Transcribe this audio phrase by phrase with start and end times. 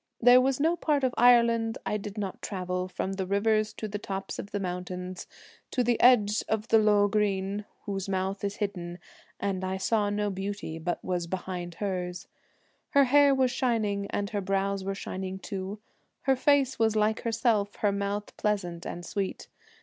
[0.19, 3.99] There was no part of Ireland I did not travel, From the rivers to the
[3.99, 5.27] tops of the mountains,
[5.69, 8.97] To the edge of Lough Greine whose mouth is hidden,
[9.39, 12.25] And I saw no beauty but was behind hers.
[12.89, 15.77] Her hair was shining, and her brows were shining too;
[16.21, 19.49] Her face was like herself, her mouth pleasant and sweet.